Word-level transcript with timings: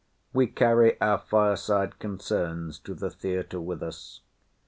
We 0.33 0.47
carry 0.47 0.99
our 0.99 1.19
fire 1.19 1.55
side 1.55 1.99
concerns 1.99 2.79
to 2.79 2.95
the 2.95 3.11
theatre 3.11 3.61
with 3.61 3.83
us. 3.83 4.21